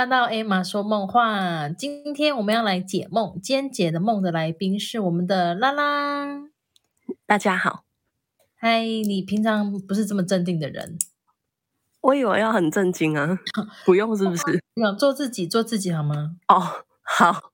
[0.00, 3.38] 来到 Emma 说梦话，今天我们要来解梦。
[3.42, 6.40] 今天解的梦的来宾是我们的拉拉。
[7.26, 7.84] 大家好，
[8.56, 10.98] 嗨，你平常不是这么镇定的人，
[12.00, 13.38] 我以为要很震惊啊，
[13.84, 14.64] 不用是不是？
[14.76, 16.36] 要做自己，做自己好吗？
[16.48, 16.62] 哦，
[17.02, 17.50] 好。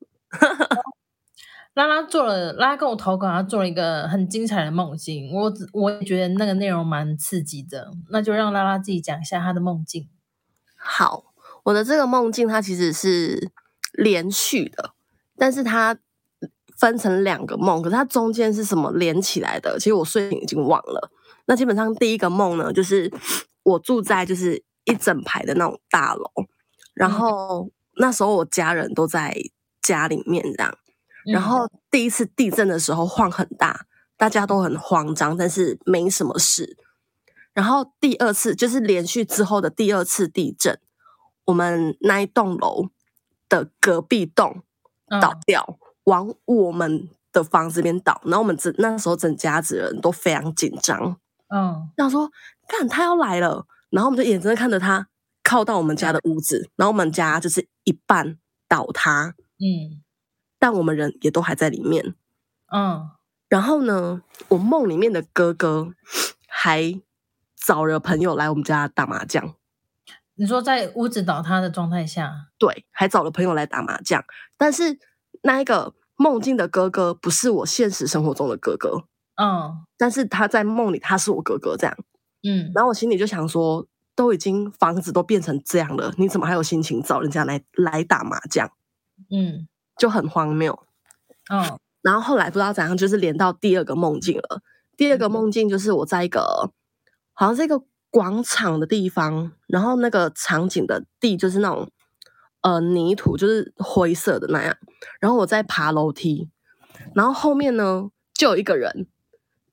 [1.75, 5.33] 拉拉做了，拉拉跟我投稿，他做了一个很精彩的梦境。
[5.33, 10.09] 我我也觉得那个内容蛮刺激的，那就让拉拉自己讲一下他的梦境。
[10.77, 11.26] 好，
[11.67, 13.51] 我的这个梦境它其实是
[13.93, 14.93] 连续的，
[15.37, 15.99] 但是它
[16.79, 19.77] 分成两个梦，可是它中间是什么连起来的？
[19.77, 21.11] 其实我睡醒已经忘了。
[21.47, 23.13] 那基本上第一个梦呢，就是
[23.65, 26.31] 我住在就是一整排的那种大楼，
[26.95, 29.37] 然后那时候我家人都在
[29.83, 30.73] 家里面这样。
[31.33, 33.87] 然后第一次地震的时候晃很大，
[34.17, 36.77] 大家都很慌张，但是没什么事。
[37.53, 40.79] 然后第二次就是连续之后的第二次地震，
[41.47, 42.91] 我们那一栋楼
[43.49, 44.63] 的隔壁栋
[45.21, 48.21] 倒掉，往我们的房子边倒。
[48.25, 51.17] 然后我们整那时候整家子人都非常紧张，
[51.49, 52.31] 嗯，想说
[52.69, 55.09] 看他要来了，然后我们就眼睁睁看着他
[55.43, 60.03] 靠到我们家的屋子，然后我们家就是一半倒塌，嗯。
[60.59, 62.15] 但我们人也都还在里面，
[62.73, 63.11] 嗯，
[63.47, 65.93] 然后呢，我梦里面的哥哥
[66.49, 66.99] 还
[67.55, 69.55] 找了朋友来我们家打麻将。
[70.37, 74.25] 你说在屋子倒塌的状态下，对，还找了朋友来打麻将。
[74.57, 74.99] 但是
[75.43, 79.05] 那一个梦境的哥哥不是我现实生活中的哥哥，
[79.37, 81.97] 嗯，但是他在梦里他是我哥哥这样，
[82.43, 88.71] 嗯，然后我心里就想说，都已经房子都变成这样了，你怎么还有心情找人家来来打麻将？
[89.31, 89.67] 嗯。
[89.99, 90.79] 就很荒谬，
[91.51, 94.61] 嗯，然后后来不知道怎样，就是连到第二个梦境了。
[94.95, 96.71] 第二个梦境就是我在一个
[97.33, 97.83] 好像是一个
[98.17, 101.91] 广场的地方，然后那个场景的地就是那种
[102.63, 104.75] 呃泥土，就是灰色的那样。
[105.21, 106.49] 然后我在爬楼梯，
[107.15, 109.07] 然后后面呢就有一个人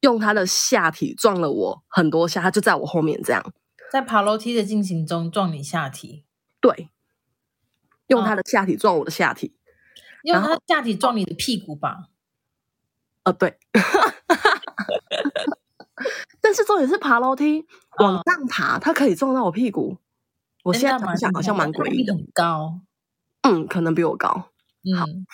[0.01, 3.53] 用他的下体撞了我很多下，他就在我后面这样，
[3.89, 6.25] 在爬楼梯的进行中撞你下体，
[6.59, 6.89] 对，
[8.07, 9.55] 用他的下体撞我的下体。
[10.23, 12.09] 用他下体撞你的屁股吧？
[13.23, 13.57] 呃，对。
[16.41, 17.65] 但是重点是爬楼梯
[17.99, 19.97] 往上爬，它可以撞到我屁股。
[20.63, 22.13] 我现在想好像蛮诡异的。
[22.13, 22.79] 很高，
[23.41, 24.49] 嗯，可能比我高。
[24.83, 25.25] 嗯。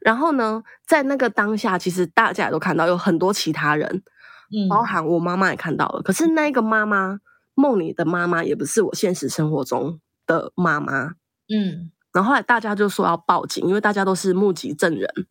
[0.00, 4.02] 然后呢，在那个当下，其实大家也都看到有很多其他人，
[4.50, 6.02] 嗯，包含我妈妈也看到了。
[6.02, 7.20] 可是那个妈妈
[7.54, 11.14] 梦里的妈妈，也不是我现实生活中的妈妈。
[11.48, 11.90] 嗯。
[12.12, 15.26] 然后后来大家就说要报警，因为大家都是目击证人。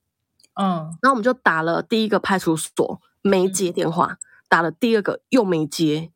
[0.53, 4.18] 嗯，然后我们就打了第一个派出所，没接电话；
[4.50, 6.12] 打了第二个又没接。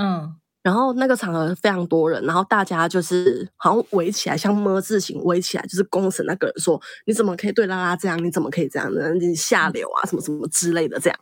[0.00, 8.22] 嗯，然后那个场合非常多人，然后大家就是好像围起来，像么字形围起来，就是公审那个人说：“你怎么可以对拉拉这样？
[8.24, 9.10] 你怎么可以这样呢？
[9.14, 11.18] 你下流啊，什么什么之类的这样。”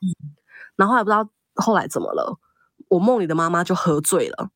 [0.76, 2.38] 然后后来不知道后来怎么了，
[2.88, 4.50] 我梦里的妈妈就喝醉了。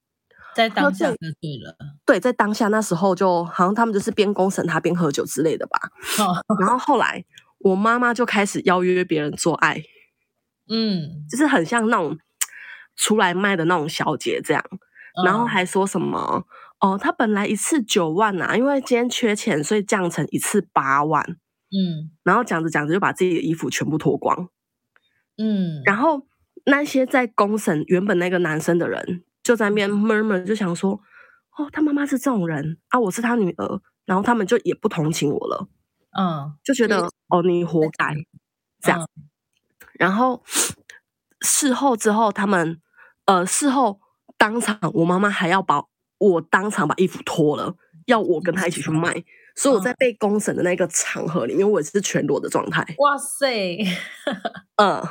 [0.53, 5.79] 在当下喝醉了，对，在当下那时候就好像他们就是边公审他边喝酒之类的吧。
[6.59, 7.25] 然后后来
[7.61, 9.81] 我妈妈就开始邀约别人做爱，
[10.71, 12.17] 嗯，就是很像那种
[12.97, 14.65] 出来卖的那种小姐这样。
[15.25, 16.47] 然后还说什么
[16.81, 21.23] 哦，他本来一次九万呐，因为今天缺钱，所以降成一次八万。
[21.73, 24.49] 嗯，然后讲着讲着就把自己的衣服全部脱光。
[25.37, 26.27] 嗯，然后
[26.67, 29.25] 那些在公审原本那个男生的人。
[29.43, 30.93] 就在那边 murmur，就想说，
[31.57, 35.67] 哦，他妈妈是这种人啊，我是他女儿，然后他们就也不同情我了，
[36.17, 38.15] 嗯，就觉得哦，你活该
[38.83, 39.09] 这样。
[40.01, 40.43] 然后
[41.43, 42.81] 事后之后，他们
[43.27, 44.01] 呃，事后
[44.39, 45.85] 当场，我妈妈还要把
[46.17, 47.75] 我当场把衣服脱了，
[48.07, 49.23] 要我跟她一起去卖，
[49.55, 52.83] 所以我在被公审的那个场合里面，我也是全裸的状态。
[52.97, 53.77] 哇塞，
[54.77, 55.03] 嗯，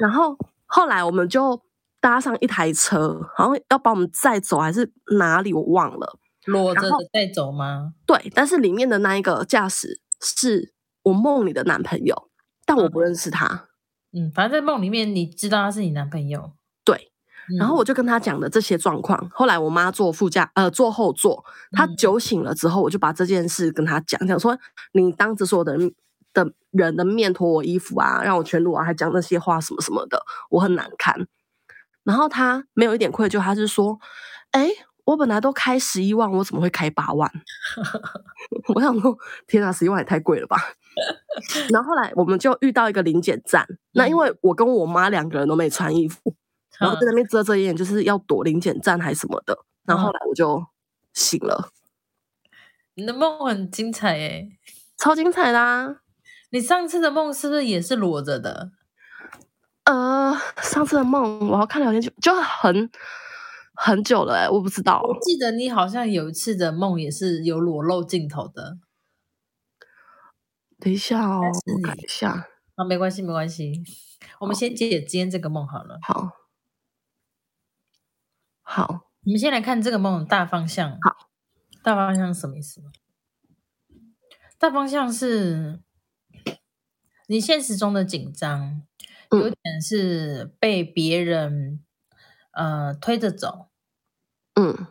[0.00, 1.62] 然后后来我们就。
[2.00, 6.16] 搭上一台车，好像要把我们载走还是哪里，我忘了。
[6.46, 7.92] 裸着带走吗？
[8.06, 10.72] 对，但是里面的那一个驾驶是
[11.02, 12.30] 我梦里的男朋友，
[12.64, 13.67] 但我不认识他。
[14.12, 16.52] 嗯，反正在梦里面你知道他是你男朋友。
[16.84, 17.10] 对，
[17.58, 19.28] 然后我就跟他讲了这些状况。
[19.32, 21.44] 后来我妈坐副驾，呃，坐后座。
[21.72, 24.58] 他酒醒了之后，我就把这件事跟他讲讲，说
[24.92, 25.94] 你当着所有的人
[26.32, 31.26] 的人的面脱我衣服啊，让我全裸啊，还讲那些话什么什么的，我很难堪。
[32.04, 33.98] 然后他没有一点愧疚，他是说
[34.52, 34.70] ：“哎，
[35.08, 37.30] 我本来都开十一万，我怎么会开八万？”
[38.74, 39.16] 我想说
[39.48, 40.56] ：“天啊，十一万也太贵了吧！”
[41.72, 46.34] 然后后来我们就遇到一个零检站，那因为我跟我妈两个人都没穿衣服，
[46.78, 49.58] 然后在那边遮遮掩掩，就是要躲零检站还是什么的。
[49.86, 50.66] 然后后来我就
[51.14, 51.70] 醒了。
[52.94, 54.58] 你的梦很精彩诶，
[54.98, 55.96] 超精彩啦啊！
[56.50, 58.72] 你上次的梦是不是也是裸着的？
[59.84, 62.90] 呃，上次的梦我要看聊天就就很
[63.80, 65.00] 很久了哎、我不知道。
[65.02, 68.78] 我记得你好像有一次的梦也是有裸露镜头的。
[70.80, 72.48] 等一下哦该是，我你看一下。
[72.74, 73.82] 啊，没关系，没关系，
[74.40, 75.98] 我们先解今天这个梦好了。
[76.02, 76.32] 好，
[78.62, 80.90] 好，我们先来看这个梦的大方向。
[81.00, 81.30] 好，
[81.82, 82.82] 大方向是什么意思？
[84.58, 85.80] 大方向是
[87.28, 88.82] 你现实中的紧张，
[89.30, 91.84] 嗯有点是被别人
[92.58, 93.68] 呃推着走，
[94.54, 94.88] 嗯，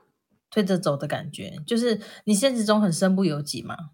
[0.49, 3.91] 推着走的感觉，就是你现实中很身不由己嘛，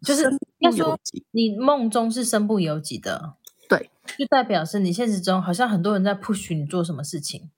[0.00, 0.98] 就是身应该说
[1.32, 3.34] 你梦中是身不由己的，
[3.68, 7.50] 对，就代表是你现实中好像很多人在 push 你做什么事情，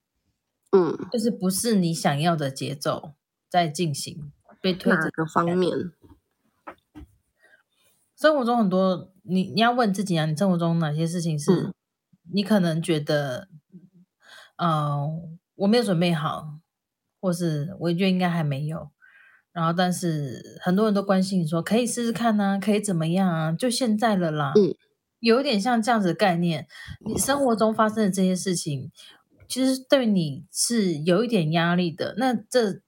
[0.73, 3.13] 嗯，就是不是你想要的节奏
[3.49, 5.93] 在进行，被推着哪个方面？
[8.17, 11.73] 生活中很多，你你要问自己啊，你生活中哪些事情是、嗯。
[12.33, 13.47] 你可能觉得，
[14.57, 15.07] 呃，
[15.55, 16.59] 我没有准备好，
[17.21, 18.91] 或是我觉得应该还没有，
[19.53, 24.75] 然后但是很多人都关心你说可以试试看啊，可以怎么样啊，就现在了啦，嗯，
[25.21, 26.67] 有一点像这样子的概念，
[27.05, 28.91] 你生活中发生的这些事情，
[29.49, 32.81] 其实对你是有一点压力的，那这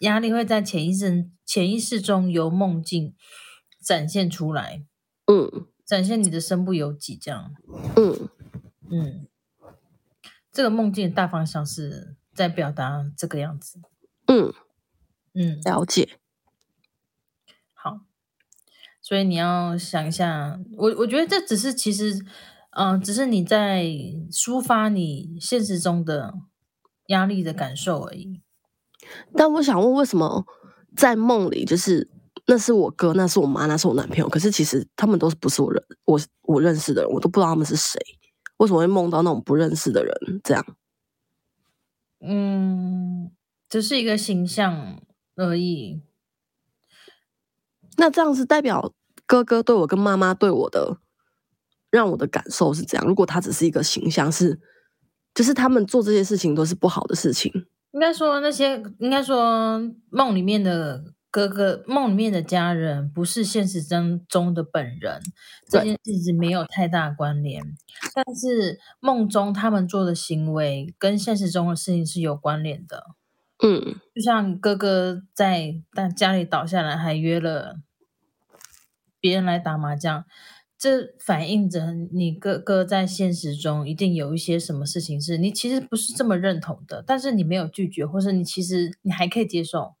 [0.00, 3.14] 压力会在潜意识潜意识中由梦境
[3.80, 4.84] 展现出来，
[5.26, 5.66] 嗯。
[5.84, 7.54] 展现你的身不由己，这样，
[7.94, 8.30] 嗯。
[8.90, 9.26] 嗯，
[10.54, 13.80] 这个梦境的大方向是在表达这个样子，
[14.28, 14.54] 嗯，
[15.34, 16.20] 嗯，了解。
[17.72, 17.98] 好，
[19.02, 22.24] 所以你要想一下，我我觉得这只是其实，
[22.70, 23.82] 嗯、只是你在
[24.30, 26.34] 抒发你现实中的
[27.08, 28.40] 压力的感受而已。
[29.36, 30.46] 但我想问，为什么
[30.96, 32.08] 在梦里就是
[32.46, 38.00] 那是我哥，那是我妈，那是我男朋友，可是其实他们都不是我认我我认识的人，我都不知道他们是谁，
[38.58, 40.40] 为什么会梦到那种不认识的人？
[40.42, 40.76] 这样，
[42.20, 43.30] 嗯，
[43.68, 45.02] 只是一个形象
[45.36, 46.02] 而已。
[47.96, 48.92] 那这样是代表
[49.26, 50.98] 哥哥对我跟妈妈对我的
[51.90, 53.06] 让我的感受是这样。
[53.06, 54.60] 如果他只是一个形象是，
[55.32, 57.52] 就是他们做这些事情都是不好的事情。
[57.92, 59.80] 应该说那些，应该说
[60.10, 65.20] 梦里面的哥哥，梦里面的家人，不是现实中中的本人，
[65.68, 67.60] 这件事情没有太大关联。
[68.14, 73.06] 但是梦中他们做的行为跟现实中的事情是有关联的。
[73.60, 77.80] 嗯就像哥哥在但家里倒下来，还约了
[79.18, 80.24] 别人来打麻将，
[80.78, 89.94] 这反映着你哥哥在现实中一定有一些什么事情是你其实不是这么认同的，但是你没有拒绝，或是你其实你还可以接受，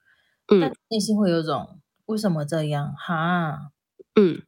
[0.46, 3.70] 但嗯内心会有种为什么这样哈？
[4.14, 4.42] 嗯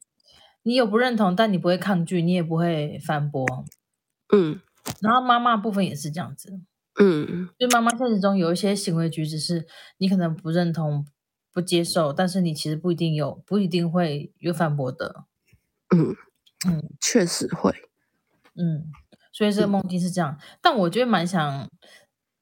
[0.63, 3.47] 你有不认同，但你不会抗拒，你也不会反驳。
[4.33, 4.61] 嗯
[5.01, 6.61] 然后妈妈部分也是这样子，
[6.99, 9.67] 嗯就妈妈现实中有一些行为举止是
[9.99, 11.07] 你可能不认同、
[11.53, 15.25] 不接受，但是你其实不一定有，不一定会有反驳的。
[15.95, 16.17] 嗯
[16.67, 17.73] 嗯确实会。
[18.55, 18.91] 嗯，
[19.33, 20.39] 所以这个梦境是这样。
[20.61, 21.71] 但我觉得蛮想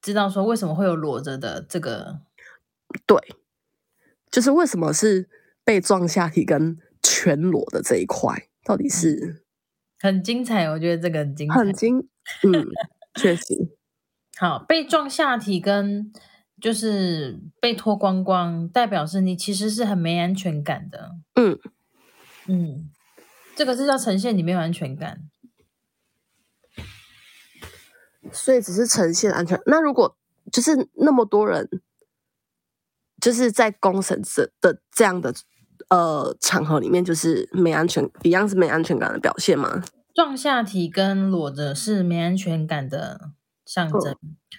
[0.01, 2.21] 知道说为什么会有裸着的这个，
[3.05, 3.17] 对，
[4.35, 5.29] 就是为什么是
[5.63, 9.45] 被撞下体跟全裸的这一块，到底是
[9.97, 10.69] 很精彩。
[10.71, 11.55] 我觉得这个很精彩。
[11.55, 11.99] 很精，
[12.43, 12.67] 嗯，
[13.15, 13.45] 确实，
[14.37, 16.11] 好，被撞下体跟
[16.59, 21.11] 就是被脱光光，代表是你其实是很没安全感的。
[21.35, 21.57] 嗯
[22.47, 22.91] 嗯，
[23.55, 25.21] 这个是要呈现你没有安全感。
[28.33, 29.57] 所以只是呈现安全。
[29.65, 30.17] 那如果
[30.51, 31.69] 就是那么多人，
[33.21, 35.33] 就是在公审这的这样的
[35.89, 39.83] 呃场合里面，就是没安全，一样是没安全感的表现吗？
[40.13, 43.31] 撞下体跟裸着是没安全感的
[43.65, 44.15] 象征。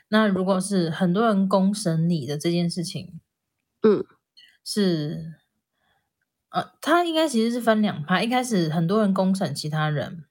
[0.08, 3.20] 那如果是很多人公审你的这件事情，
[3.82, 4.04] 嗯
[4.64, 5.34] 是
[6.50, 10.24] 呃，他应该其实是分两派，一开始很多人公审其他人，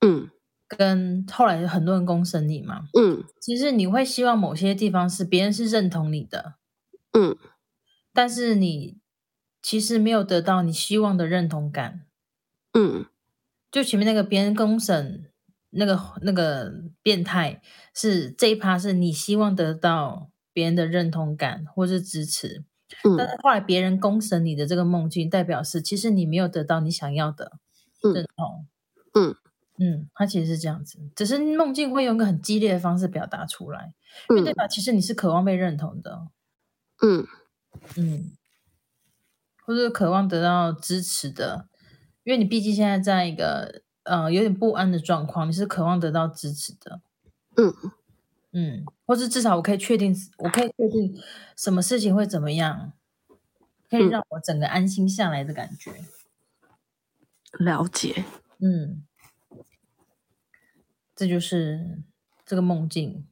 [0.00, 0.30] 嗯
[0.66, 2.84] 跟后来很多人公审你嘛。
[2.98, 6.54] 嗯其实你会希望某些地方是别人是认同你的，
[7.12, 7.36] 嗯
[8.12, 8.98] 但是你
[9.62, 12.06] 其实没有得到你希望的认同感。
[12.72, 13.06] 嗯
[13.70, 15.26] 就前面那个别人公审
[15.70, 17.62] 那个那个变态，
[17.94, 22.64] 是这一趴是你希望得到别人的认同感或是支持，
[23.16, 27.58] 但嗯是后来别人公审你的这个梦境，代表是其实你没有得到你想要的
[28.02, 28.66] 认嗯同。
[29.14, 29.36] 嗯
[29.78, 33.94] 嗯，它其实是这样子，只是梦境会用一个很激烈的方式表达出来，
[34.28, 36.28] 因为代嗯表其实你是渴望被认同的。
[37.02, 37.26] 嗯，
[37.96, 38.32] 嗯，
[39.64, 41.68] 或者渴望得到支持的，
[42.24, 47.00] 因为你毕竟现在在一个呃有点不安的状况，你是渴望得到支持的。
[47.56, 47.72] 嗯
[48.52, 51.16] 嗯，或是至少我可以确定，我可以确定
[51.56, 52.92] 什么事情会怎么样，
[53.88, 55.92] 可以嗯让我整个安心下来的感觉。
[57.58, 58.24] 了解。
[58.58, 59.04] 嗯，
[61.14, 62.02] 这就是
[62.44, 63.26] 这个梦境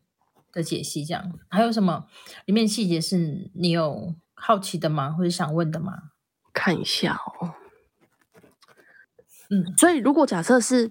[0.53, 1.05] 的解析。
[1.05, 2.07] 这样还有什么
[2.47, 5.11] 里面细节是你有好奇的吗？
[5.11, 5.93] 或者想问的吗？
[6.53, 7.55] 看一下哦。
[9.51, 10.91] 嗯，所以如果假设是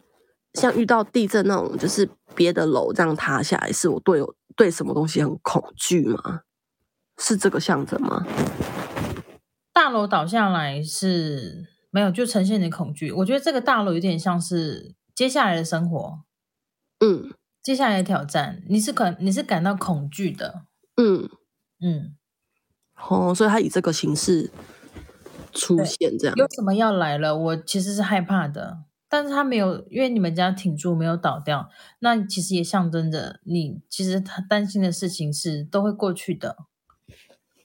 [0.54, 6.42] 像遇到地震那种，就是别的楼这样塌下来，是我对我对什么东西很恐惧吗？
[7.20, 8.26] 是这个象征吗？
[9.74, 13.12] 大楼倒下来是没有，就呈现你的恐惧。
[13.12, 16.20] 我觉得这个大楼有点像是接下来的生活，
[17.00, 20.64] 嗯接下来的挑战，你是可你是感到恐惧的。
[20.96, 21.30] 嗯，
[21.80, 22.17] 嗯，
[23.10, 24.52] 哦，所以他以这个形式
[25.54, 36.58] 出现，这样有什么要来了，我其实是害怕的，但是他没有，因为你们家挺住，没有倒掉，那其实也象征着你其实他担心的事情是都会过去的。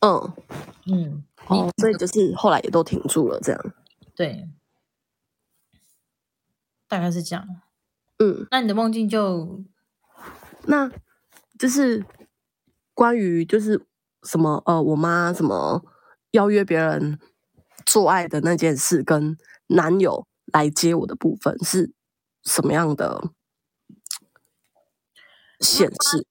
[0.00, 0.32] 嗯，
[0.86, 3.74] 嗯，哦，所以就是后来也都挺住了，这样。
[4.14, 4.48] 对，
[6.88, 7.46] 大概是这样。
[8.18, 9.64] 嗯，那你的梦境就
[10.66, 10.90] 那
[11.58, 12.04] 就是
[12.94, 13.86] 关于就是
[14.22, 15.82] 什么呃，我妈什么
[16.32, 17.18] 邀约别人
[17.84, 19.36] 做爱的那件事，跟
[19.68, 21.92] 男友来接我的部分是
[22.44, 23.30] 什么样的
[25.60, 26.26] 显示？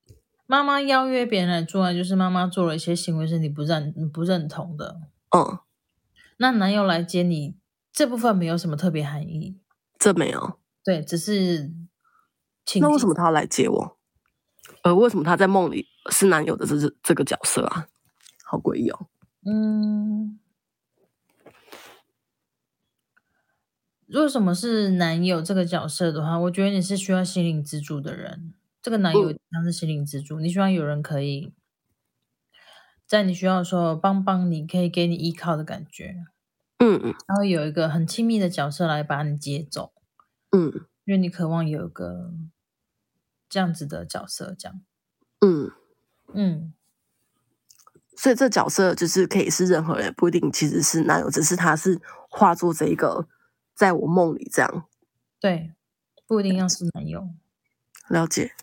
[0.45, 5.01] 妈妈邀约别人来做爱，就是妈妈做了一些行为是你不认你不认同的。
[5.33, 5.59] 嗯，
[6.37, 7.55] 那男友来接你
[7.93, 9.57] 这部分没有什么特别含义，
[9.97, 10.59] 这没有。
[10.83, 11.71] 对，只是
[12.65, 13.97] 情境那为什么他要来接我？
[14.83, 17.87] 呃，为什么他在梦里是男友的这这这个角色啊？
[18.43, 19.07] 好诡异哦。
[19.45, 20.39] 嗯，
[24.07, 28.53] 如果什么是男友这个角色的话，我觉得你是需要心灵支柱的人。
[28.81, 31.53] 这个男友嗯像是心灵支柱，你希望有人可以
[33.05, 36.15] 在你需要的时候帮帮你，可以给你依靠的感觉，
[36.79, 39.93] 嗯嗯然后有一个很亲密的角色来把你接走，
[40.51, 42.31] 嗯因为你渴望有一个
[43.51, 44.81] 这样子的角色，这样，
[45.41, 45.69] 嗯，
[46.33, 46.73] 嗯，
[48.15, 53.27] 所以这角色就是可以是任何人，不一定其实是男友，只是他是化作这一个
[53.75, 54.85] 在我梦里这样。
[55.37, 55.73] 对，
[56.25, 57.27] 不一定要是男友，
[58.07, 58.53] 了解。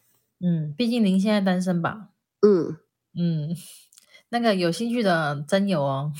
[0.40, 2.08] 嗯，毕竟您现在单身吧，
[2.40, 2.78] 嗯，
[3.14, 3.54] 嗯，
[4.30, 6.12] 那个有兴趣的真有哦，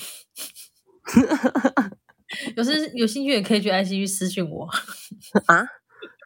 [2.55, 4.69] 有是 有兴趣也可以去 ICG 私讯我。
[5.47, 5.67] 啊，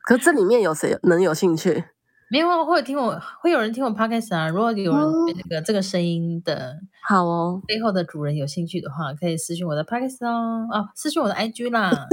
[0.05, 1.85] 可这里面有谁能有兴趣？
[2.33, 4.49] 没有啊，会有听我，会有人听我 podcast 啊。
[4.49, 12.07] 如果有人哦对那个、这个声音的好哦，背后的主人有兴趣的话，可以私信我的 podcast 哦，啊，私信我的 IG 啦。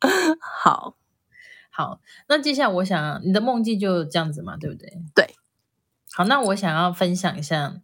[0.64, 0.96] 好，
[1.70, 5.00] 好，那接下来我想你的梦境就这样子嘛，对不对？
[5.14, 5.36] 对。
[6.12, 7.76] 好，那我想要分享一下，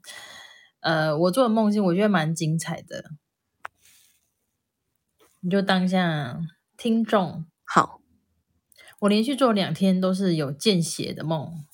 [0.81, 3.05] 呃，我做的梦境，我觉得蛮精彩的，
[5.39, 6.41] 你就当下
[6.77, 7.47] 听众。
[7.63, 7.98] 好，
[9.01, 11.65] 我连续做两天都是有见血的梦，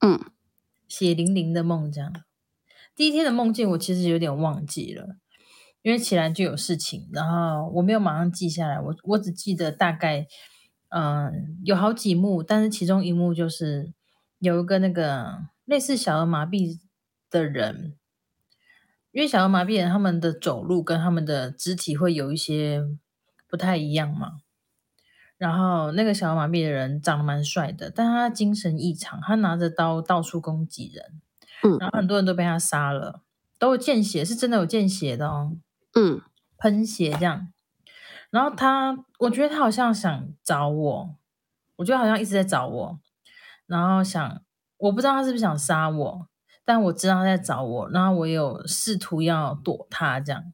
[0.00, 0.20] 嗯
[0.86, 2.12] 血淋淋的梦这样。
[2.94, 5.16] 第一天的梦境我其实有点忘记了，
[5.80, 10.26] 因为起来就有事情，然后我没有马上记下来，我我只记得大概，
[10.90, 13.94] 嗯、有好几幕，但是其中一幕就是
[14.38, 16.78] 有一个那个类似小儿麻痹
[17.30, 17.96] 的人，
[19.12, 22.82] 因为小儿麻痹人他们的走路跟他们的肢体会有一些
[23.48, 24.40] 不太一样嘛。
[25.40, 31.22] 然后那个小儿麻痹的人长得蛮帅的，但他精神异常，他拿着刀到处攻击人，
[31.62, 33.22] 嗯然后很多人都被他杀了，
[33.58, 35.56] 都有见血，是真的有见血的哦，
[35.94, 36.20] 嗯
[36.58, 37.50] 喷血这样。
[38.28, 41.16] 然后他，我觉得他好像想找我，
[41.76, 43.00] 我觉得好像一直在找我，
[43.66, 44.42] 然后想，
[44.76, 46.26] 我不知道他是不是想杀我，
[46.66, 50.52] 但我知道他在找我，然后我有试图要躲他这样。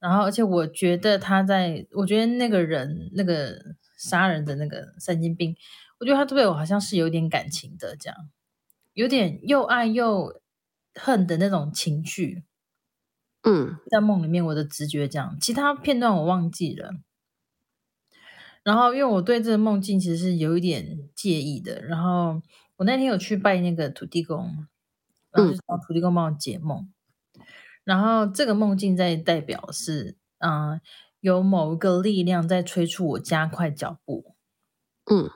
[0.00, 3.56] 然后，而且我觉得他在，我觉得那个人，那个
[3.98, 5.54] 杀人的那个神经病，
[5.98, 8.16] 我觉得他对我好像是有点感情的，这样，
[8.94, 10.40] 有点又爱又
[10.94, 12.44] 恨的那种情绪。
[13.44, 16.92] 嗯在梦里面，我的直觉这样，其他片段我忘记了。
[18.62, 21.80] 然后，因为我对这个梦境其实是有一点介意的。
[21.82, 22.42] 然后
[22.76, 24.66] 我那天有去拜那个土地公，
[25.30, 26.90] 然后就找土地公帮我解梦。
[27.90, 30.80] 然后这个梦境在代表是，嗯、
[31.18, 34.36] 有某一个力量在催促我加快脚步。
[35.10, 35.28] 嗯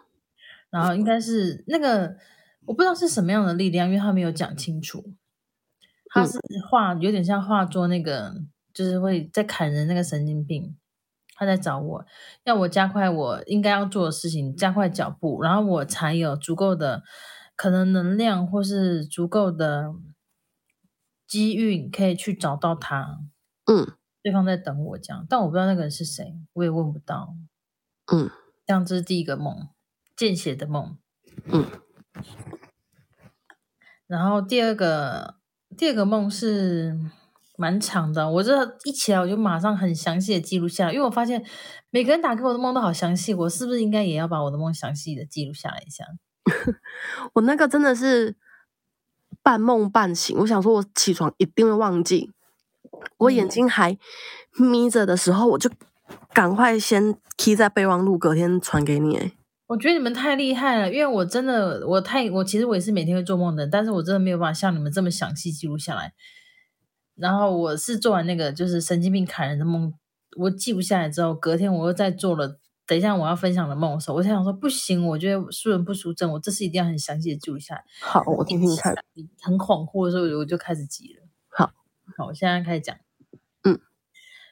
[0.70, 2.16] 然后应该是那个
[2.66, 5.14] 我不知道是什么样的力量，因为他没有讲清楚。
[6.06, 6.38] 他是
[6.70, 8.32] 画有点像画作那个
[8.72, 10.76] 就是会在砍人那个神经病，
[11.34, 12.06] 他在找我，
[12.44, 17.02] 要我加快我应该要做的事情，加快脚步，然后我才有足够的
[17.56, 19.92] 可能能量或是足够的
[21.34, 23.18] 机运可以去找到他。
[23.66, 27.34] 嗯对方在等我这样，但我不知道那个人是谁，我也问不到。
[28.12, 28.30] 嗯
[28.64, 29.68] 这样这是第一个梦，
[30.16, 30.96] 见血的梦。
[31.46, 31.66] 嗯
[34.06, 35.34] 然后第二个
[35.76, 36.96] 第二个梦是
[37.58, 41.44] 蛮长的，我这一起来我就马上很详细的记录下来，因为我发现
[41.90, 46.04] 每个人打给我的梦都好详细，我是不是应该也要把我的梦详细的记录下来一下？
[47.34, 48.36] 我那个真的是
[49.44, 52.32] 半梦半醒，我想说我起床一定会忘记，
[53.18, 53.98] 我眼嗯睛还
[54.58, 55.70] 眯着的时候，我就
[56.32, 59.16] 赶快先 key 在备忘录，隔天传给你。
[59.18, 59.32] 哎，
[59.66, 66.14] 我觉得你们太厉害了，因为我真的我太我其实我也是每天会做梦的，但是我真的没有办法像你们这么详细记录下来。
[67.14, 69.92] 然后我是做完那个就是神经病砍人的梦，
[70.38, 72.58] 我记不下来之后，隔天我又再做了。
[72.86, 77.84] 等一下我要分享的梦的时候，我才想说不行，我觉得输人不输阵，我这次一定要很详细的记录下来。
[78.00, 78.94] 好，我听听看。
[79.40, 81.26] 很恍惚的时候，我就开始急了。
[81.48, 81.72] 好，
[82.16, 82.94] 好，我现在开始讲。
[83.62, 83.80] 嗯，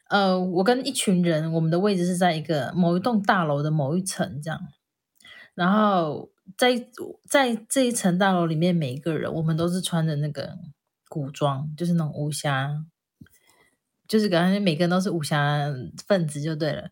[0.08, 4.60] 呃，我跟一群人，我们的位置是在一个某一栋大楼的某一层，这样。
[5.54, 6.88] 然后在
[7.28, 10.56] 在这一层大楼里面，每一个人我们都是穿的那个
[11.10, 12.86] 古装，就是那种武侠，
[14.08, 15.70] 就是感觉每个人都是武侠
[16.06, 16.88] 分子就对了。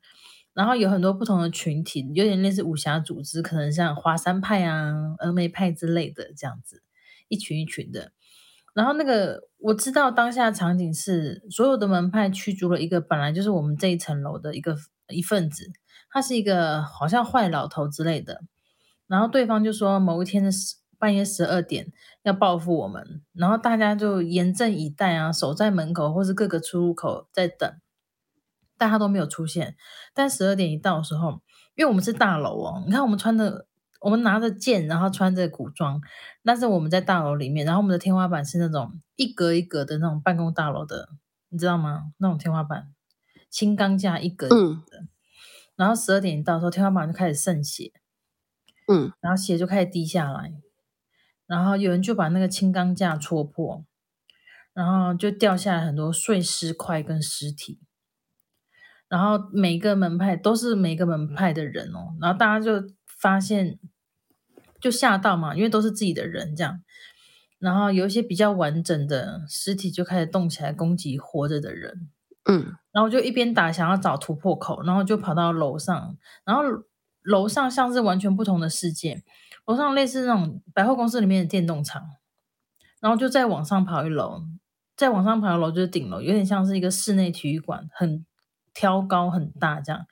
[0.61, 6.83] 然后有很多不同的群体，有点类似武侠组织，可能像华山派啊、峨眉派之类的这样子，
[7.29, 8.13] 一群一群的。
[8.75, 14.77] 然后那个我知道当下场景是所有的门派驱逐了一个本来就是我们这一层楼的一个
[15.09, 15.65] 一份子，
[16.11, 18.43] 他是一个好像坏老头之类的。
[19.07, 20.51] 然后对方就说某一天的
[20.99, 21.91] 半夜十二点
[22.23, 27.80] 要报复我们，然后大家就严阵以待啊，守在门口或是各个出入口在等。
[28.81, 29.77] 但他都没有出现。
[30.15, 31.43] 但十二点一到的时候，
[31.75, 33.67] 因为我们是大楼哦，你看我们穿的，
[34.01, 36.01] 我们拿着剑，然后穿着古装，
[36.43, 41.11] 但是我们在大楼里面，然后我们的天花板是那种一格一格的那种办公大楼的，
[41.51, 42.13] 你知道吗？
[42.17, 42.89] 那种天花板，
[43.51, 45.07] 轻钢架一格一格的。
[45.77, 47.93] 然后十二点一到的时候，天花板就开始渗血，
[48.89, 50.55] 嗯，然后血就开始滴下来，
[51.47, 53.85] 然后有人就把那个轻钢架戳破，
[54.73, 57.79] 然后就掉下来很多碎尸块跟尸体。
[59.11, 63.77] 然后每个门派都是每个门派的人哦，然后大家就发现
[64.81, 66.81] 就吓到嘛，因为都是自己的人这样。
[67.59, 72.09] 然后有一些比较完整的尸体就开始动起来攻击活着的人，
[72.45, 76.63] 嗯，然后就一边打想要找突破口，然后就跑到楼上，然后
[77.23, 79.25] 楼上像是完全不同的世界，
[79.67, 82.01] 楼上类似那种百货公司里面的电动厂，
[83.01, 84.45] 然后就再往上跑一楼，
[84.97, 88.25] 再往上跑一楼就是顶楼，有点像是一个室内体育馆，很。
[88.75, 90.07] 挑高很大这样，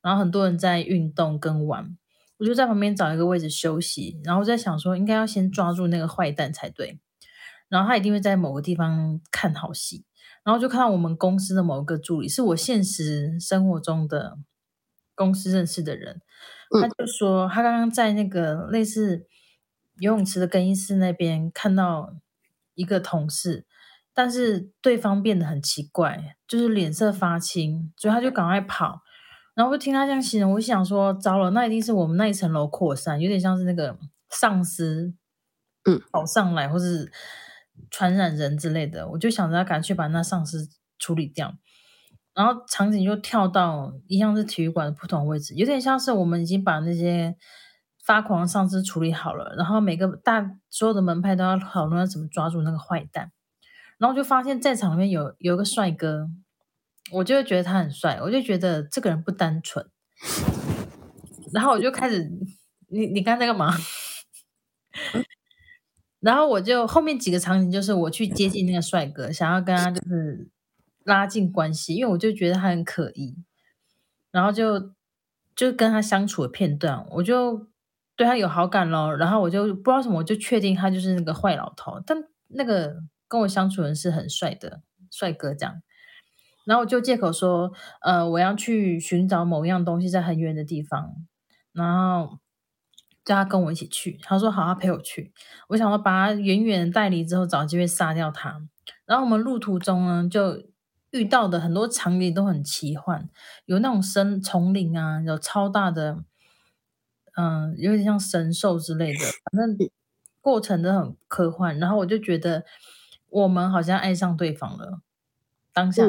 [0.00, 1.96] 然后很多人在运动跟玩，
[2.38, 6.98] 我就在旁边找一个位置休息，然后在想说应该要先抓住那个坏蛋才对，
[7.68, 10.04] 然后他一定会在某个地方看好戏，
[10.44, 14.38] 然后就看到我们公司的某个助理是我现实生活中的
[15.14, 16.22] 公司认识的人，
[16.80, 19.26] 他就说他刚刚在那个类似
[19.98, 22.14] 游泳池的更衣室那边看到
[22.74, 23.65] 一个同事。
[24.16, 29.02] 但是对方变得很奇怪，就是脸色发青，所以他就赶快跑。
[29.54, 33.98] 然后我就听他这样形容，我想说，糟了，那一定是我们那一层楼扩散，有点像是那个
[34.30, 35.12] 丧尸，
[35.84, 37.12] 嗯，跑上来或是
[37.90, 39.06] 传染人之类的。
[39.10, 40.66] 我就想着要赶去把那丧尸
[40.98, 41.54] 处理掉。
[42.34, 47.36] 然后场景就跳到一样是体育馆的不同位置，有点像是我们已经把那些
[48.02, 53.32] 发狂的丧尸处理好了，然后每个大所有的门派都要讨论要怎么抓住那个坏蛋。
[53.98, 56.28] 然后就发现，在场里面有有一个帅哥，
[57.12, 59.88] 我就会觉得他很帅，我就觉得这个人不单纯。
[61.52, 62.30] 然后我就开始，
[62.88, 63.72] 你你刚才在干嘛？
[66.20, 70.48] 然后我就后面几个场景就是我去接近那个帅哥，想要跟他就是
[71.04, 73.34] 拉近关系，因为我就觉得他很可疑。
[74.30, 74.92] 然后就
[75.54, 77.66] 就跟他相处的片段，我就
[78.14, 79.16] 对他有好感咯。
[79.16, 83.02] 然后我就不知道什么，我就确定他就是那个坏老头，但那个。
[83.28, 85.82] 跟我相处人是很帅的帅哥，这样，
[86.64, 91.14] 然后我就借口说，呃，我要去寻找某一样东西，在很远的地方，
[91.72, 92.38] 然后
[93.24, 94.18] 叫他跟我一起去。
[94.22, 95.32] 他说好，他陪我去。
[95.68, 98.60] 我想说把他远远带离之后，找机会杀掉他。
[99.04, 100.64] 然后我们路途中呢，就
[101.10, 103.28] 遇到的很多场景都很奇幻，
[103.64, 106.24] 有那种森丛林啊，有超大的，
[107.36, 109.76] 嗯，有点像神兽之类的，反正
[110.40, 111.78] 过程都很科幻。
[111.78, 112.64] 然后我就觉得。
[113.42, 115.02] 我们好像爱上对方了，
[115.72, 116.04] 当下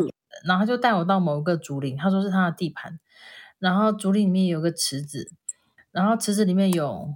[0.46, 3.00] 然后他就带我到某个竹林，他说是他的地盘，
[3.60, 5.32] 然后竹林里面有个池子，
[5.92, 7.16] 然后池子里面有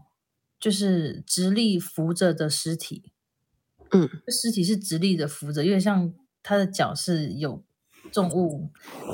[0.60, 3.14] 就是直立浮着的尸体，
[3.92, 7.64] 嗯，尸体是直立的浮着，有点像他的脚是有
[8.12, 8.70] 重物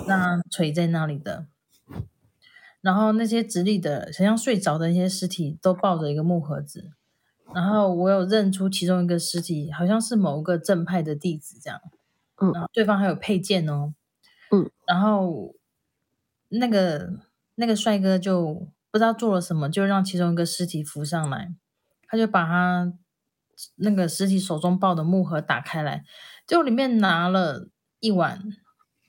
[0.07, 1.47] 那垂在那里的。
[2.81, 6.91] 然后那些直立的，想像睡着的那些尸体，都抱着一个木盒子。
[7.53, 11.79] 然后我有认出其中一个尸体，好像是某个正派的弟子这样。
[12.39, 13.93] 嗯然后对方还有佩剑哦。
[14.51, 14.69] 嗯。
[14.85, 15.55] 然后
[16.49, 17.13] 那个
[17.55, 21.53] 那个帅哥就不知道做了什么，就让其中一个尸体浮上来，
[22.07, 22.93] 他就把他
[23.75, 26.03] 那个尸体手中抱的木盒打开来，
[26.45, 28.43] 就里面拿了一碗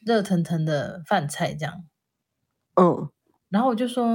[0.05, 1.85] 热腾腾的饭菜这样。
[2.81, 3.11] 嗯
[3.51, 4.07] 然后我就说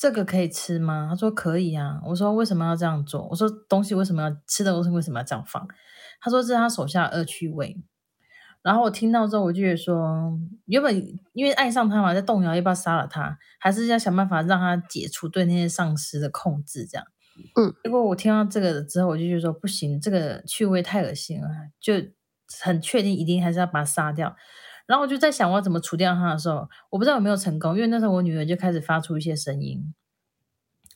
[0.00, 1.08] 这个可以吃吗？
[1.10, 2.00] 他说可以啊。
[2.06, 3.28] 我说为什么要这样做？
[3.28, 5.68] 我说东西为什么要吃的东西为什么要这样放？
[6.22, 7.76] 他说这是他手下恶趣味。
[8.62, 10.32] 然后我听到之后，我就觉得说，
[10.64, 10.96] 原本
[11.34, 17.06] 因为爱上他嘛，在动摇要不要杀了他，还是要想办法让他解除对那些丧尸的控制，这样。
[17.60, 17.74] 嗯。
[17.84, 21.92] 结果我听到这个之后，我就觉得说不行，这个趣味太恶心了，就
[22.62, 24.34] 很确定一定还是要把他杀掉。
[24.90, 29.94] 然后我就在想我要怎么除掉他的时候，我不知道有没有成功，因为那时候我女儿就开始发出一些声音，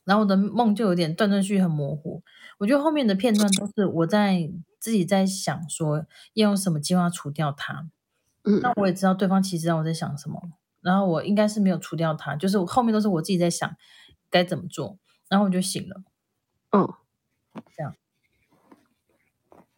[0.02, 2.20] 然后我的梦就有点断断续续很模糊。
[2.58, 7.88] 我觉得后面的片段都是我在自己在想说要用什么计划除掉他。
[8.42, 10.42] 嗯那我也知道对方其实知道我在想什么，
[10.80, 13.76] 然后我应该是没有除掉他，就是我后面都是我自己在想
[14.28, 16.02] 该怎么做，然后我就醒了，
[16.72, 16.92] 嗯，
[17.76, 17.94] 这样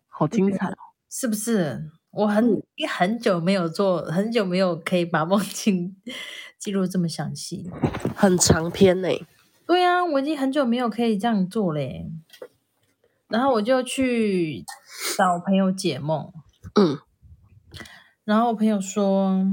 [0.09, 0.77] 好精彩哦！
[1.11, 1.91] 是不是？
[2.17, 5.95] 我很很久没有做，很久没有可以把梦 境
[6.59, 7.71] 记录这么详细。
[8.15, 9.09] 很长篇呢。
[9.67, 12.11] 对啊，我已经很久没有可以这样做嘞。
[13.29, 14.65] 然后我就去
[15.17, 16.33] 找朋友解梦，
[16.75, 16.99] 嗯
[18.25, 19.45] 然后我朋友说，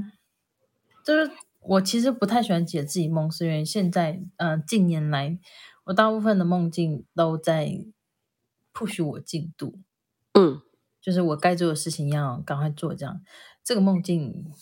[1.03, 5.37] 就是我其实不太喜欢解自己梦，是因为现在呃近年来
[5.85, 7.83] 我大部分的梦境都在
[8.73, 9.79] push 我进度，
[10.33, 10.61] 嗯
[11.03, 13.21] 就是我该做的事情要赶快做，这样
[13.61, 14.53] 这个梦境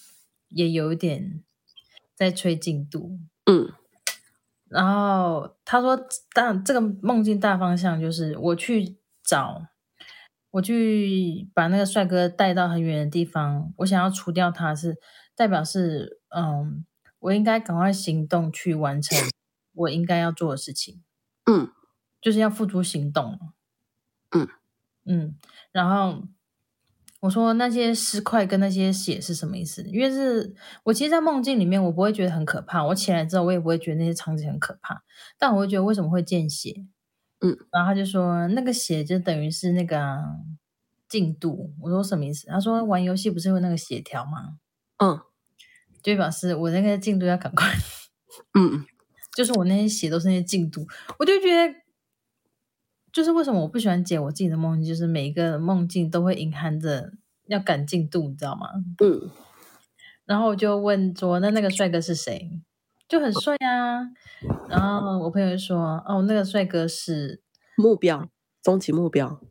[0.49, 1.43] 也有一点
[2.15, 3.19] 在催进度。
[3.45, 3.71] 嗯
[4.67, 5.95] 然后他说，
[6.33, 9.67] 大这个梦境大方向就是我去找，
[10.49, 14.97] 我去把那个帅哥带到很远的地方，我想要除掉他是
[15.35, 16.83] 代表是，嗯，
[17.19, 19.15] 我应该赶快行动去完成
[19.73, 21.03] 我应该要做的事情，
[21.45, 21.69] 嗯
[22.19, 23.37] 就是要付诸行动。
[24.31, 24.47] 嗯
[25.13, 25.35] 嗯，
[25.73, 26.23] 然后
[27.19, 29.83] 我说那些尸块跟那些血是什么意思？
[29.83, 32.85] 因为是我其实，在梦境里面，我不会觉得很可怕。
[32.85, 35.03] 我起来之后，我也不会觉得那些场景很可怕，
[35.37, 36.85] 但我会觉得为什么会见血？
[37.41, 40.23] 嗯，然后他就说那个血就等于是那个啊
[41.09, 41.73] 进度。
[41.81, 42.47] 我说什么意思？
[42.47, 44.59] 他说玩游戏不是有那个血条吗？
[45.03, 45.19] 嗯
[46.01, 47.67] 就表示我那个进度要赶快，
[48.57, 48.85] 嗯
[49.35, 50.87] 就是我那些血都是那些进度，
[51.19, 51.80] 我就觉得。
[53.11, 57.11] 就是为什么我不喜欢解我自己的梦境，就是每一个梦境都会隐含着
[57.47, 58.67] 要赶进度，你知道吗？
[59.03, 59.29] 嗯
[60.25, 62.49] 然后我就问说：“那那个帅哥是谁？”
[63.09, 63.99] 就很帅啊。
[64.69, 67.41] 然后我朋友就说：“哦，那个帅哥是
[67.75, 68.29] 目标，
[68.63, 69.41] 终极目标。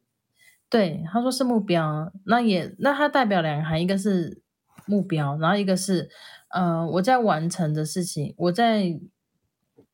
[0.70, 2.10] 对，他说是目标。
[2.24, 4.40] 那也那他代表两个含义，一个是
[4.86, 6.08] 目标，然后一个是
[6.48, 8.98] 呃我在完成的事情，我在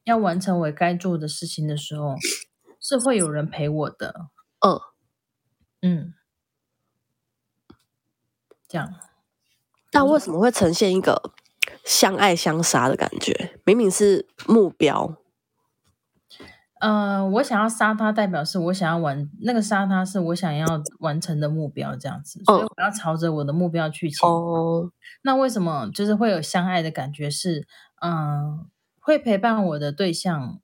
[0.05, 2.14] 要完成我该做的事情的时候，
[2.87, 4.29] 是会有人陪我的。
[4.61, 4.81] 嗯
[5.83, 6.14] 嗯，
[8.68, 8.94] 这样。”
[9.90, 11.33] 但为什么会呈现一个
[11.85, 13.59] 相爱相杀的感觉？
[13.64, 15.16] 明明是目标。
[16.81, 20.66] 呃，我想要杀他，代表是我想要完那个杀他是我想要
[20.99, 24.29] 完成的目标，这样子，所以嗯我要朝着我的目标去前。
[24.29, 27.66] 哦，那为什么就是会有相爱的感觉是？
[28.03, 28.68] 嗯、
[29.01, 30.61] 会陪伴我的对象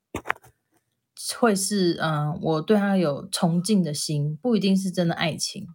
[1.37, 5.67] 会是嗯、呃我对他有崇敬的心，不一定是真的爱情。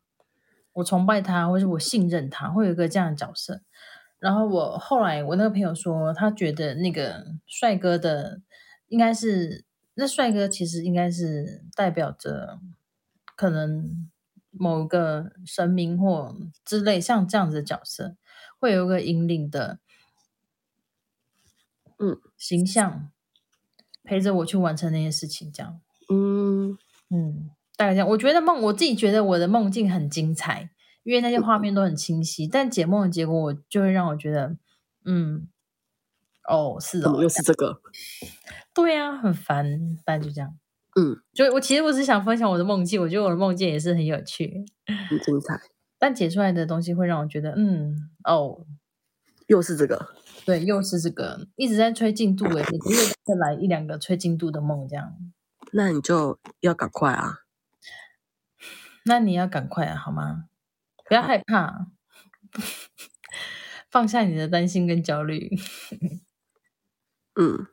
[0.75, 3.63] 我崇拜他，或是我信任他，会有一个这样的角色。
[4.19, 8.41] 然后我后来我那个朋友说，他觉得那个帅哥的
[8.89, 12.59] 应该是那帅哥其实应该是代表着
[13.37, 14.09] 可能
[14.51, 18.17] 某个神明或之类像这样子的角色，
[18.59, 19.79] 会有一个引领的
[21.99, 23.11] 嗯形象
[24.09, 25.79] 陪着我去完成那些事情，这样。
[26.11, 26.79] 嗯
[27.11, 28.09] 嗯，大概这样。
[28.09, 30.71] 我觉得梦，我自己觉得我的梦境很精彩，
[31.03, 32.47] 因为那些画面都很清晰。
[32.47, 34.57] 但解梦的结果，我就会让我觉得，
[35.05, 35.47] 嗯，
[36.49, 37.83] 哦，是哦，又是这个？
[38.75, 39.97] 对呀、很烦。
[40.07, 40.57] 大概就这样。
[40.99, 44.65] 嗯，就我其实我只想分享我的梦境，我觉得我的梦境也是很有趣，
[45.11, 45.61] 很精彩。
[45.99, 48.65] 但解出来的东西会让我觉得，嗯，哦，
[49.49, 55.17] 又是这个，对，又是这个，一直在催进度诶，每个月再来一两个催进度的梦，这样。
[55.73, 57.41] 那你就要赶快啊！
[59.05, 60.45] 那你要赶快啊，好吗？
[61.07, 61.87] 不要害怕，
[63.91, 65.51] 放下你的担心跟焦虑。
[67.35, 67.67] 嗯，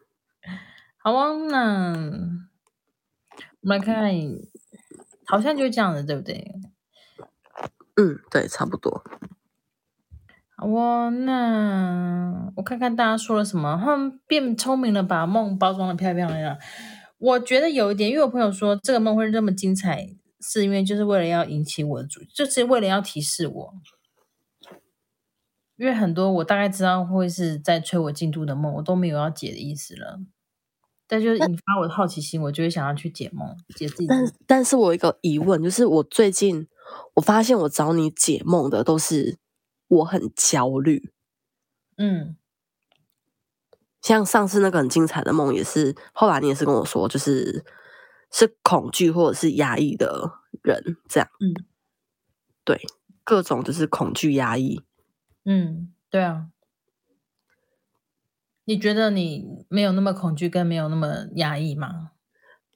[0.97, 1.89] 好啊，那
[3.61, 4.11] 我们来看看，
[5.25, 6.53] 好像就这样的，对不对？
[7.95, 9.03] 嗯，对，差不多。
[10.57, 13.79] 好哦，那我看看大家说了什么。
[13.83, 16.57] 他们变聪明了，把梦包装的漂漂亮亮。
[17.17, 20.07] 我觉得有一点，因为我朋友说这个梦会这么精彩，
[20.39, 23.73] 是因为就是为了要引起我的注意，就是为了要提示我。
[25.77, 30.19] 因为很多我大概知道会是在催我进度的梦，我都没有要解的意思了。
[31.07, 34.07] 但就是引发我的好奇心，我就会想要去解梦，解自己。
[34.07, 36.65] 但但是我有一个疑问，就是我最近
[37.15, 39.37] 我发现我找你解梦的都是
[39.87, 41.11] 我很焦虑。
[41.97, 42.35] 嗯，
[44.01, 47.63] 像上次那个很精彩的梦，也是后来你也是跟我说，就是
[48.31, 51.29] 是恐惧或者是压抑的人这样。
[51.39, 51.53] 嗯，
[52.63, 52.81] 对，
[53.23, 54.81] 各种就是恐惧压抑。
[55.45, 56.47] 嗯，对啊。
[58.67, 62.11] 你觉得你没有那么恐惧，跟没有那么压抑吗？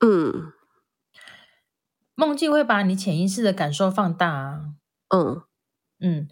[0.01, 0.53] 嗯，
[2.15, 4.75] 梦境会把你潜意识的感受放大啊。
[5.09, 5.41] 嗯
[5.99, 6.27] 嗯，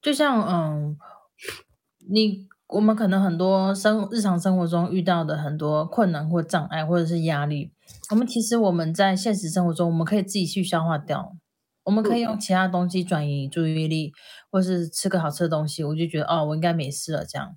[0.00, 0.96] 就像嗯，
[2.10, 7.72] 你我们可能很多生日常生活中遇到的很多困难或障碍或者是压力，
[8.10, 11.36] 我们其实我们在现实生活中，我们可以自己去消化掉。
[11.84, 14.12] 我们可以用其他东西转移注意力，
[14.50, 17.56] 或是吃个好吃的东西，我就觉得哦，我应该没事了这样。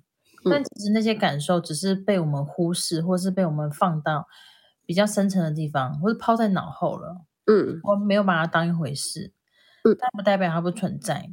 [0.50, 4.26] 但其实那些感受只是被我们忽视，或是被我们放到
[4.86, 7.26] 比较深层的地方，或是抛在脑后了。
[7.44, 9.32] 嗯，我没有把它当一回事。
[9.84, 11.28] 嗯，但不代表它不存在。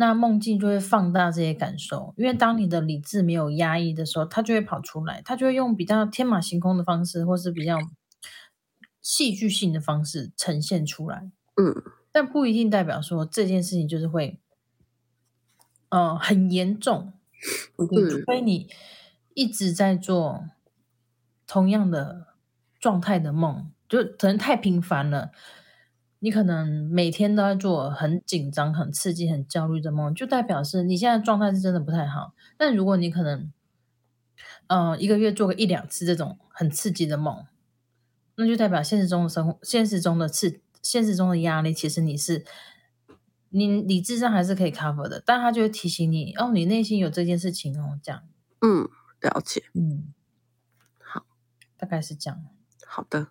[0.00, 7.76] 那梦境就会放大这些感受，因为当你的理智没有压抑的时候，它就会跑出来，它就会用比较天马行空的方式，或是比较
[9.02, 11.30] 戏剧性的方式呈现出来。
[11.56, 11.82] 嗯。
[12.10, 14.40] 但不一定代表说这件事情就是会，
[15.90, 17.12] 呃，很严重。
[17.76, 17.86] 除
[18.26, 18.70] 非你
[19.34, 20.46] 一直在做
[21.46, 22.28] 同样的
[22.80, 25.30] 状态的梦，就可能太频繁了。
[26.20, 32.34] 你可能每天都在做很紧张、很刺激、很焦虑的梦，就代表是你现在状态是真的不太好。
[32.56, 33.52] 但如果你可能，
[34.68, 37.44] 呃，一个月做个一两次这种很刺激的梦，
[38.36, 40.60] 那就代表现实中的生活、现实中的刺。
[40.82, 42.42] 现实中的压力，其实你是
[43.50, 48.22] 你理智上还是可以 cover 的，但他就会提醒你哦，你内心有这件事情哦，这样。
[48.62, 48.88] 嗯，
[49.20, 49.64] 了解。
[49.74, 50.14] 嗯，
[50.98, 51.26] 好，
[51.76, 52.42] 大概是这样。
[52.86, 53.28] 好的。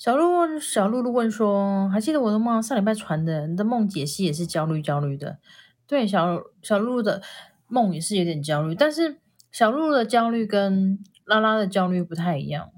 [0.00, 2.62] 小鹿问小鹿鹿问说：“还记得我的梦？
[2.62, 5.38] 上礼拜传的，你的梦解析也是焦虑焦虑的。
[5.86, 7.20] 对，小小露露的
[7.68, 9.18] 梦也是有点焦虑，但是
[9.52, 12.72] 小露露的焦虑跟拉拉的焦虑不太一样。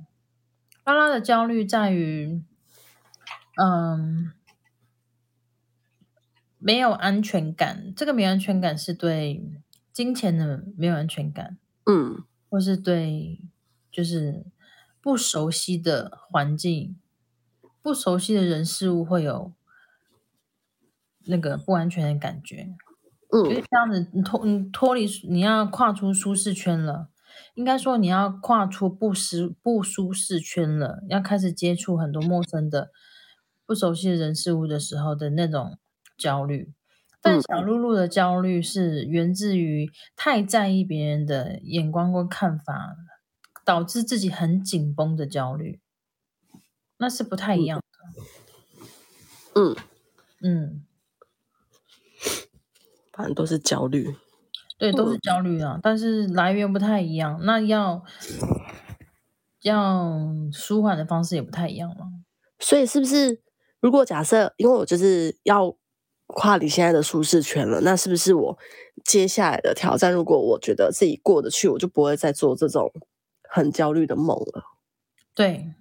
[0.85, 2.43] 拉拉的焦虑在于。”
[3.55, 4.33] 嗯，
[6.59, 7.93] 没有安全感。
[7.95, 9.49] 这个没安全感是对
[9.93, 13.39] 金钱的没有安全感，嗯，或是对
[13.93, 14.47] 就是
[15.01, 16.97] 不熟悉的环境、
[17.83, 19.53] 不熟悉的人事物会有
[21.27, 22.75] 那个不安全的感觉。
[23.33, 27.09] 嗯，因为这样子，你脱你脱离，你要跨出舒适圈了。
[27.55, 32.90] 应该说，你要跨出不舒不舒适圈了，要开始接触很多陌生的。
[33.64, 35.79] 不熟悉的人事物的时候的那种
[36.18, 36.75] 焦虑，
[37.23, 42.97] 但小露露的焦虑是源自于太在意别人的眼光或看法，
[43.64, 45.81] 导致自己很紧绷的焦虑，
[47.03, 47.85] 那是不太一样的。
[49.61, 49.77] 嗯
[50.41, 50.87] 嗯，
[53.12, 54.15] 反正都是焦虑，
[54.79, 58.05] 对，都是焦虑啊，但是来源不太一样，那要
[59.62, 60.17] 要
[60.53, 62.07] 舒缓的方式也不太一样嘛。
[62.61, 63.43] 所以是不是？
[63.81, 65.77] 如果假设，因为我就是要
[66.29, 68.57] 跨离现在的舒适圈了，那是不是我
[69.05, 70.12] 接下来的挑战？
[70.12, 72.93] 如果我觉得自己过得去，我就不会再做这种
[73.49, 74.62] 很焦虑的梦了。
[75.35, 75.75] 对，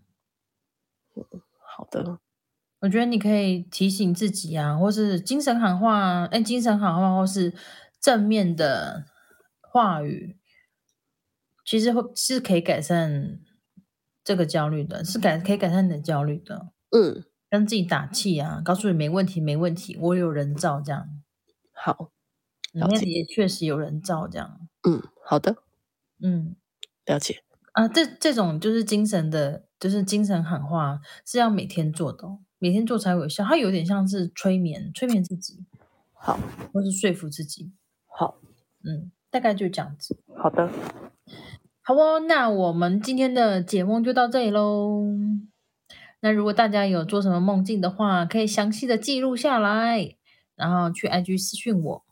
[1.59, 2.19] 好的。
[2.81, 7.53] 我觉得你可以提醒自己啊，或是精神喊话，哎，精神喊话，或是
[7.99, 9.05] 正面的
[9.61, 10.37] 话语，
[11.63, 13.39] 其实会是可以改善
[14.23, 16.71] 这个焦虑的，是改可以改善你的焦虑的。
[16.89, 17.23] 嗯。
[17.51, 21.21] 跟自己打气啊，告诉你没问题，没问题，我有人照这样。
[21.73, 22.13] 好，
[22.71, 24.69] 里面也确实有人照这样。
[24.87, 25.57] 嗯，好的，
[26.23, 26.55] 嗯，
[27.05, 27.43] 了解。
[27.71, 32.27] 啊，这这种就是精神的，就是精神喊话是要每天做的，
[32.59, 33.45] 每天做才有效。
[33.45, 35.65] 它有点像是催眠，催眠自己，
[36.11, 36.37] 好，
[36.73, 37.71] 或是说服自己，
[38.07, 38.39] 好，
[38.83, 40.19] 嗯，大概就这样子。
[40.35, 40.69] 好的，
[41.81, 45.05] 好哦，那我们今天的解梦就到这里喽。
[46.19, 50.17] 那如果大家有做什么梦境的话，可以详细的记录下来，
[50.57, 52.03] 然后去 IG 私讯我。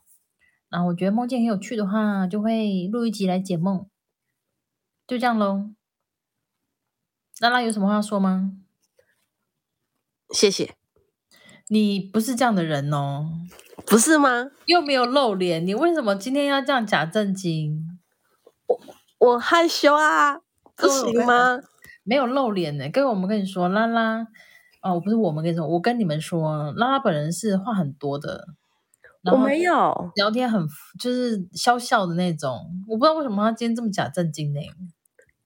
[0.70, 3.89] 然后我觉得梦境很有趣的话，就会录一集来解梦。
[5.10, 5.70] 就这样喽。
[7.40, 8.52] 拉拉有什么话要说吗？
[10.32, 10.76] 谢谢。
[11.66, 13.32] 你不是这样的人哦，
[13.84, 14.52] 不是吗？
[14.66, 17.98] 又没有露脸，你为什么今天要这样假正经？
[18.68, 18.80] 我
[19.18, 20.36] 我害羞啊，
[20.76, 21.58] 不哦行吗？
[22.06, 22.88] 没有露脸呢。
[22.90, 24.24] 各位，我们跟你说，拉拉
[24.80, 28.46] 哦，不是我们跟你说，我跟你们说，拉拉本人是话很多的，
[29.24, 30.64] 我没有，聊天很
[31.00, 32.70] 就是笑笑的那种。
[32.86, 34.60] 我不知道为什么他今天这么假正经呢？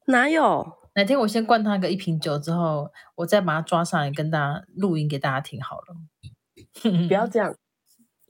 [0.07, 0.79] 哪有？
[0.97, 5.97] 哪天我先灌他个一瓶酒之后，我再把他抓上来跟大家录音给大家听好了。
[7.09, 7.55] 不要这样。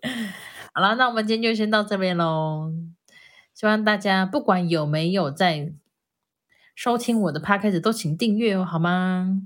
[0.73, 2.73] 好了，那我们今天就先到这边喽。
[3.53, 5.73] 希望大家不管有没有在
[6.75, 9.43] 收听我的 podcast，都请订阅哦，好吗？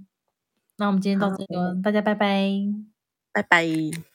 [0.77, 2.51] 那我们今天到这里哦，大家拜拜。
[3.33, 4.08] 拜拜。